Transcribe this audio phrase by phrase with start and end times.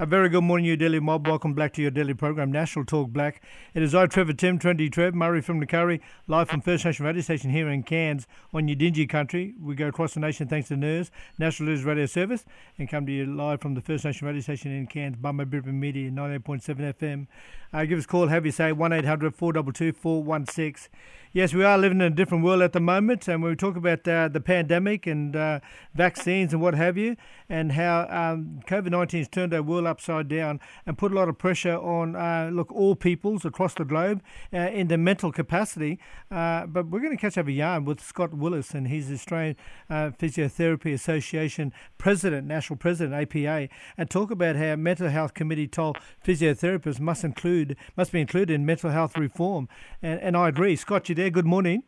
[0.00, 1.28] A very good morning, you daily mob.
[1.28, 3.42] Welcome back to your daily program, National Talk Black.
[3.74, 7.04] It is I, Trevor Tim, Trendy Trev, Murray from the Curry, live from First Nation
[7.04, 9.52] Radio Station here in Cairns on Yidinji country.
[9.60, 12.46] We go across the nation thanks to NIRS, National News Radio Service,
[12.78, 15.74] and come to you live from the First Nation Radio Station in Cairns, Bumma Bippera
[15.74, 17.26] Media, 98.7 FM.
[17.70, 20.88] Uh, give us a call, have you say 1 800 422 416.
[21.32, 23.76] Yes, we are living in a different world at the moment, and when we talk
[23.76, 25.60] about uh, the pandemic and uh,
[25.94, 27.14] vaccines and what have you,
[27.48, 31.28] and how um, COVID 19 has turned our world upside down and put a lot
[31.28, 36.00] of pressure on, uh, look, all peoples across the globe uh, in their mental capacity.
[36.32, 39.14] Uh, but we're going to catch up a yarn with Scott Willis, and he's the
[39.14, 39.54] Australian
[39.88, 45.96] uh, Physiotherapy Association President, National President, APA, and talk about how Mental Health Committee told
[46.26, 49.68] physiotherapists must include must be included in mental health reform.
[50.02, 50.74] And, and I agree.
[50.74, 51.30] Scott, you there?
[51.30, 51.82] Good morning.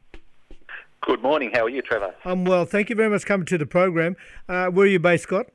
[1.00, 1.50] Good morning.
[1.54, 2.14] How are you, Trevor?
[2.24, 2.66] I'm well.
[2.66, 4.14] Thank you very much for coming to the program.
[4.48, 5.46] Uh, where are you based, Scott?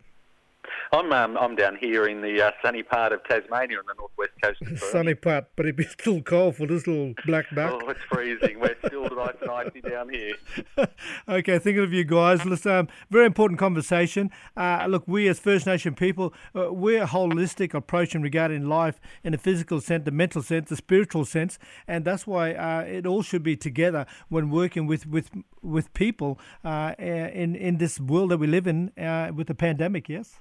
[0.91, 4.32] I'm um, I'm down here in the uh, sunny part of Tasmania on the northwest
[4.41, 4.62] coast.
[4.62, 7.82] Of sunny part, but it'd be still cold for this little black duck.
[7.84, 8.60] Oh, it's freezing.
[8.60, 10.35] We're still nice and icy down here.
[11.29, 12.46] okay, thinking of you guys.
[12.46, 14.32] Listen, um, very important conversation.
[14.55, 18.99] Uh, look, we as First Nation people, uh, we're a holistic approach in regarding life
[19.24, 23.05] in the physical sense, the mental sense, the spiritual sense, and that's why uh, it
[23.05, 28.32] all should be together when working with with with people uh, in in this world
[28.32, 30.07] that we live in uh, with the pandemic.
[30.07, 30.40] Yes.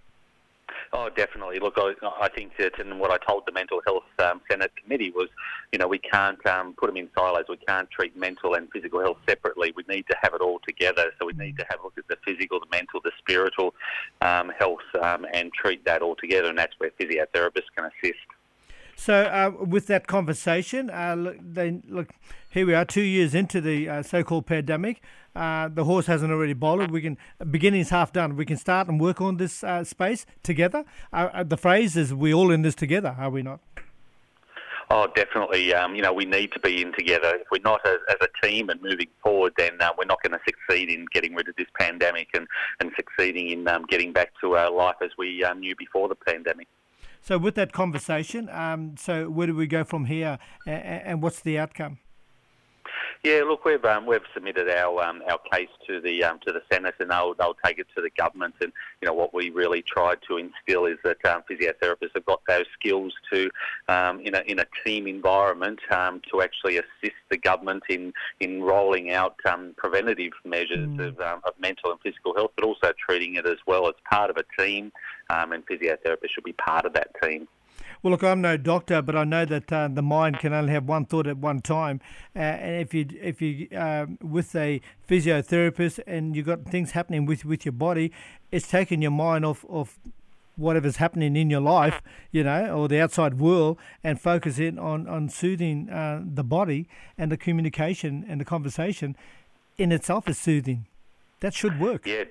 [0.92, 1.58] Oh, definitely.
[1.58, 5.10] Look, I, I think that, and what I told the Mental Health um, Senate Committee
[5.10, 5.28] was,
[5.72, 7.44] you know, we can't um, put them in silos.
[7.48, 9.72] We can't treat mental and physical health separately.
[9.76, 11.12] We need to have it all together.
[11.18, 13.74] So we need to have a look at the physical, the mental, the spiritual
[14.20, 16.48] um, health, um, and treat that all together.
[16.48, 18.18] And that's where physiotherapists can assist.
[18.98, 22.14] So, uh, with that conversation, uh, look, they, look,
[22.48, 25.02] here we are, two years into the uh, so-called pandemic.
[25.34, 26.90] Uh, the horse hasn't already bolted.
[26.90, 27.18] We can
[27.50, 28.36] beginning's half done.
[28.36, 30.86] We can start and work on this uh, space together.
[31.12, 33.60] Uh, the phrase is, "We're all in this together," are we not?
[34.90, 35.74] Oh, definitely.
[35.74, 37.34] Um, you know, we need to be in together.
[37.34, 40.32] If we're not as, as a team and moving forward, then uh, we're not going
[40.32, 42.46] to succeed in getting rid of this pandemic and,
[42.80, 46.66] and succeeding in um, getting back to our life as we knew before the pandemic.
[47.26, 51.40] So, with that conversation, um, so where do we go from here, and, and what's
[51.40, 51.98] the outcome?
[53.24, 56.62] Yeah, look, we've um, we've submitted our um, our case to the um, to the
[56.70, 58.54] Senate, and they'll they'll take it to the government.
[58.60, 62.40] And you know what we really tried to instill is that um, physiotherapists have got
[62.46, 63.50] those skills to,
[63.88, 68.62] um, in a in a team environment, um, to actually assist the government in in
[68.62, 71.06] rolling out um, preventative measures mm.
[71.06, 74.30] of um, of mental and physical health, but also treating it as well as part
[74.30, 74.92] of a team.
[75.28, 77.48] Um, and physiotherapists should be part of that team.
[78.02, 80.84] Well, look, I'm no doctor, but I know that uh, the mind can only have
[80.84, 82.00] one thought at one time.
[82.34, 87.26] Uh, and if you if you uh, with a physiotherapist and you've got things happening
[87.26, 88.12] with with your body,
[88.52, 89.98] it's taking your mind off off
[90.56, 92.00] whatever's happening in your life,
[92.32, 96.88] you know, or the outside world, and focus in on on soothing uh, the body
[97.18, 99.16] and the communication and the conversation
[99.78, 100.86] in itself is soothing.
[101.40, 102.06] That should work.
[102.06, 102.24] Yeah.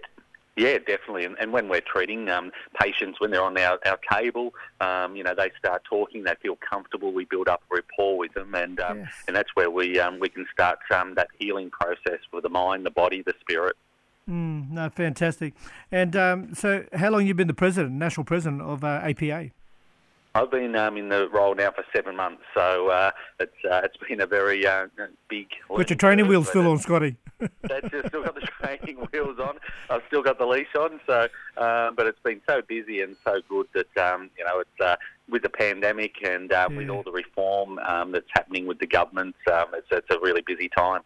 [0.56, 1.26] Yeah, definitely.
[1.26, 5.24] And, and when we're treating um, patients, when they're on our, our table, um, you
[5.24, 9.00] know, they start talking, they feel comfortable, we build up rapport with them, and um,
[9.00, 9.14] yes.
[9.28, 12.86] and that's where we um, we can start um, that healing process for the mind,
[12.86, 13.76] the body, the spirit.
[14.30, 15.54] Mm, no, fantastic.
[15.92, 19.52] And um, so, how long have you been the president, national president of uh, APA?
[20.36, 23.96] I've been um, in the role now for seven months, so uh, it's uh, it's
[23.96, 24.88] been a very uh,
[25.30, 25.48] big.
[25.70, 27.16] Got your training wheels still on, Scotty.
[27.62, 29.60] That's just still got the training wheels on.
[29.90, 31.00] I've still got the leash on.
[31.08, 34.82] So, um, but it's been so busy and so good that um, you know it's
[34.82, 34.98] uh,
[35.30, 36.68] with the pandemic and yeah.
[36.68, 39.36] with all the reform um, that's happening with the government.
[39.50, 41.02] Um, it's it's a really busy time.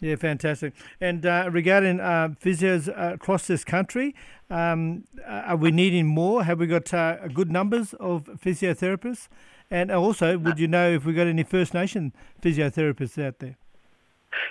[0.00, 0.72] Yeah, fantastic.
[1.00, 4.14] And uh, regarding uh, physios uh, across this country,
[4.48, 6.44] um, are we needing more?
[6.44, 9.28] Have we got uh, good numbers of physiotherapists?
[9.70, 12.12] And also, would you know if we've got any First Nation
[12.42, 13.56] physiotherapists out there?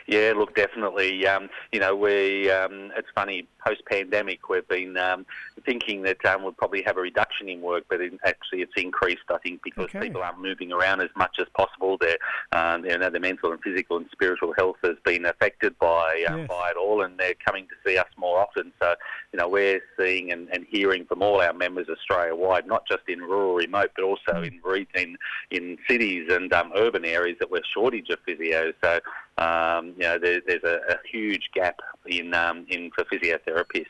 [0.07, 1.25] Yeah, look, definitely.
[1.27, 5.25] Um, you know, we um, it's funny post pandemic we've been um,
[5.65, 9.23] thinking that um, we'll probably have a reduction in work, but in, actually it's increased.
[9.29, 9.99] I think because okay.
[9.99, 11.97] people aren't moving around as much as possible.
[11.97, 12.17] Their
[12.51, 16.37] um, you know, their mental and physical and spiritual health has been affected by uh,
[16.37, 16.47] yes.
[16.47, 18.71] by it all, and they're coming to see us more often.
[18.81, 18.95] So
[19.33, 23.03] you know, we're seeing and, and hearing from all our members Australia wide, not just
[23.07, 24.47] in rural, remote, but also mm.
[24.47, 25.17] in in
[25.51, 28.73] in cities and um, urban areas that we're shortage of physios.
[28.83, 28.99] So
[29.39, 33.85] um, you know, there, there's a, a, huge gap in um, in for physiotherapists.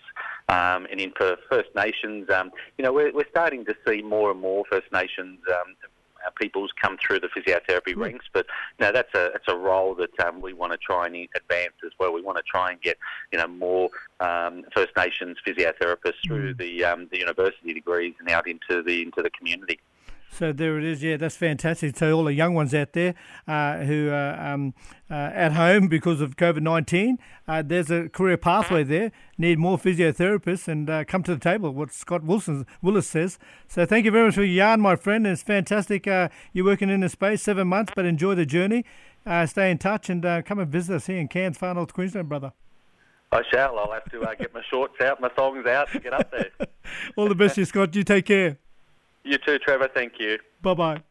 [0.47, 4.31] Um, and in for First Nations, um, you know, we're, we're starting to see more
[4.31, 5.75] and more First Nations um,
[6.39, 7.97] people's come through the physiotherapy mm.
[7.97, 8.25] ranks.
[8.33, 8.45] But
[8.79, 11.91] no, that's a it's a role that um, we want to try and advance as
[11.99, 12.13] well.
[12.13, 12.97] We want to try and get
[13.31, 16.57] you know more um, First Nations physiotherapists through mm.
[16.57, 19.79] the um, the university degrees and out into the into the community.
[20.31, 21.03] So there it is.
[21.03, 21.97] Yeah, that's fantastic.
[21.97, 23.15] So all the young ones out there
[23.47, 24.73] uh, who are um,
[25.09, 27.17] uh, at home because of COVID nineteen,
[27.47, 29.11] uh, there's a career pathway there.
[29.37, 31.71] Need more physiotherapists and uh, come to the table.
[31.71, 33.39] What Scott Wilson Willis says.
[33.67, 35.25] So thank you very much for your yarn, my friend.
[35.25, 36.07] It's fantastic.
[36.07, 38.85] Uh, you're working in the space seven months, but enjoy the journey.
[39.25, 42.29] Uh, stay in touch and come and visit us here in Cairns, Far North Queensland,
[42.29, 42.53] brother.
[43.31, 43.77] I shall.
[43.77, 46.49] I'll have to get my shorts out, my thongs out, to get up there.
[47.15, 47.93] all the best, you Scott.
[47.95, 48.57] You take care.
[49.23, 49.89] You too, Trevor.
[49.93, 50.37] Thank you.
[50.61, 51.01] Bye-bye.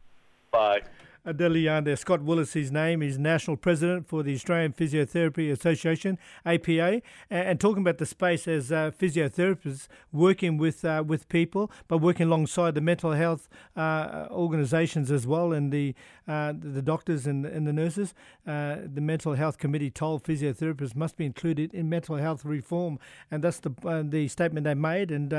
[0.51, 0.81] Bye.
[1.25, 1.95] Adelian there.
[1.95, 7.81] Scott Willis, his name, is National President for the Australian Physiotherapy Association, APA, and, talking
[7.81, 12.81] about the space as uh, physiotherapists working with uh, with people, but working alongside the
[12.81, 15.93] mental health uh, organisations as well, and the
[16.27, 18.13] uh, the doctors and, and the nurses.
[18.47, 22.97] Uh, the Mental Health Committee told physiotherapists must be included in mental health reform,
[23.29, 25.11] and that's the uh, the statement they made.
[25.11, 25.33] And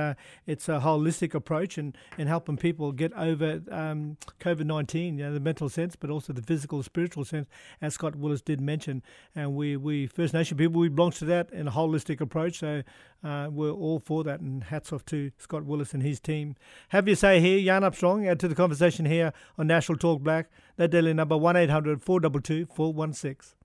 [0.47, 5.33] it's a holistic approach and, and helping people get over um, COVID nineteen, you know,
[5.33, 7.49] the mental sense, but also the physical, spiritual sense,
[7.81, 9.02] as Scott Willis did mention.
[9.34, 12.58] And we, we First Nation people, we belong to that in a holistic approach.
[12.58, 12.82] So
[13.25, 14.40] uh, we're all for that.
[14.40, 16.56] And hats off to Scott Willis and his team.
[16.88, 20.50] Have your say here, Jan Armstrong, add to the conversation here on National Talk Black.
[20.76, 23.60] That daily number 1 800 422 416.